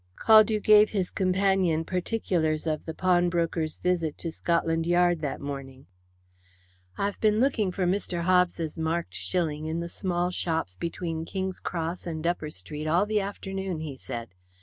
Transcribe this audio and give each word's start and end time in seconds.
Caldew 0.17 0.59
gave 0.59 0.89
his 0.89 1.11
companion 1.11 1.85
particulars 1.85 2.65
of 2.65 2.83
the 2.85 2.93
pawnbroker's 2.95 3.77
visit 3.77 4.17
to 4.17 4.31
Scotland 4.31 4.87
Yard 4.87 5.21
that 5.21 5.39
morning. 5.39 5.85
"I 6.97 7.05
have 7.05 7.19
been 7.21 7.39
looking 7.39 7.71
for 7.71 7.85
Mr. 7.85 8.21
Hobbs' 8.23 8.79
marked 8.79 9.13
shilling 9.13 9.67
in 9.67 9.79
the 9.79 9.87
small 9.87 10.31
shops 10.31 10.75
between 10.75 11.23
King's 11.23 11.59
Cross 11.59 12.07
and 12.07 12.25
Upper 12.25 12.49
Street 12.49 12.87
all 12.87 13.05
the 13.05 13.21
afternoon," 13.21 13.81
he 13.81 13.95
said. 13.95 14.29